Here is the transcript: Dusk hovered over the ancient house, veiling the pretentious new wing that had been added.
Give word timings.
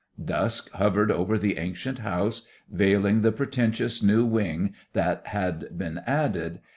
Dusk 0.25 0.71
hovered 0.71 1.11
over 1.11 1.37
the 1.37 1.59
ancient 1.59 1.99
house, 1.99 2.47
veiling 2.71 3.21
the 3.21 3.31
pretentious 3.31 4.01
new 4.01 4.25
wing 4.25 4.73
that 4.93 5.27
had 5.27 5.77
been 5.77 5.99
added. 6.07 6.59